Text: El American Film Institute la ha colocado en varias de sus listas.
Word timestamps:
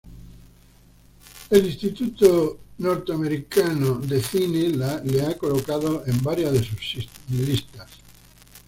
El 1.51 1.59
American 1.59 1.79
Film 1.79 1.91
Institute 2.09 2.25
la 4.79 4.97
ha 5.29 5.37
colocado 5.37 6.03
en 6.07 6.23
varias 6.23 6.53
de 6.53 6.63
sus 6.63 7.07
listas. 7.29 7.87